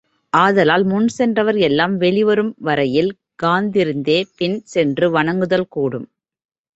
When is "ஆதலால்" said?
0.33-0.83